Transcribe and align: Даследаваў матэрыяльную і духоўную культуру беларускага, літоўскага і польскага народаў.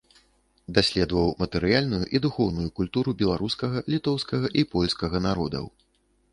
Даследаваў 0.77 1.29
матэрыяльную 1.41 1.99
і 2.17 2.23
духоўную 2.25 2.67
культуру 2.81 3.09
беларускага, 3.21 3.77
літоўскага 3.95 4.47
і 4.63 4.67
польскага 4.75 5.17
народаў. 5.31 5.65